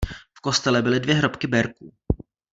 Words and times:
V 0.37 0.41
kostele 0.41 0.81
byly 0.81 0.99
dvě 0.99 1.15
hrobky 1.15 1.47
Berků. 1.47 1.93